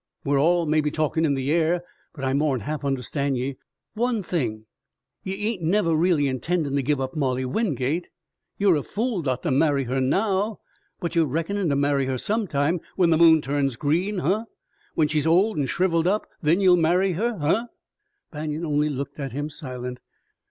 [0.23, 1.83] We're all maybe talkin' in the air,
[2.15, 3.57] but I more'n half understand ye.
[3.93, 4.65] One thing,
[5.21, 8.09] ye ain't never really intendin' to give up Molly Wingate!
[8.57, 10.59] Ye're a fool not to marry her now,
[10.99, 14.45] but ye're reckonin' to marry her sometime when the moon turns green, huh?
[14.95, 17.67] When she's old an' shriveled up, then ye'll marry her, huh?"
[18.31, 19.99] Banion only looked at him, silent.